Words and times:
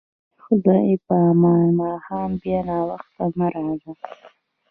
خدای 0.43 0.93
په 1.05 1.15
امان، 1.31 1.65
ماښام 1.79 2.31
بیا 2.41 2.59
ناوخته 2.69 3.25
مه 3.37 3.47
راځه. 3.55 3.91